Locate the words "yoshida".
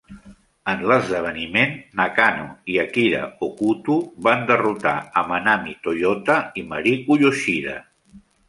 7.25-7.81